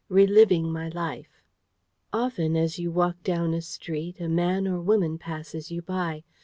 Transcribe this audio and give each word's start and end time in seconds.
RELIVING 0.09 0.71
MY 0.73 0.89
LIFE 0.89 1.43
Often, 2.11 2.55
as 2.57 2.79
you 2.79 2.89
walk 2.89 3.21
down 3.21 3.53
a 3.53 3.61
street, 3.61 4.19
a 4.19 4.27
man 4.27 4.67
or 4.67 4.81
woman 4.81 5.19
passes 5.19 5.69
you 5.71 5.83
by. 5.83 6.23